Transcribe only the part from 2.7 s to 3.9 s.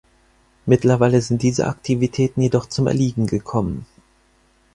Erliegen gekommen.